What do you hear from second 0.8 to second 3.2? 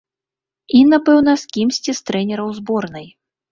напэўна, з кімсьці з трэнераў зборнай.